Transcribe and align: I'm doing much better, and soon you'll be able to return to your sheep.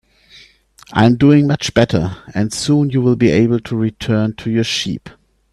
I'm 0.93 1.15
doing 1.15 1.45
much 1.45 1.75
better, 1.75 2.17
and 2.33 2.51
soon 2.51 2.89
you'll 2.89 3.15
be 3.15 3.29
able 3.29 3.59
to 3.59 3.75
return 3.75 4.33
to 4.37 4.49
your 4.49 4.63
sheep. 4.63 5.11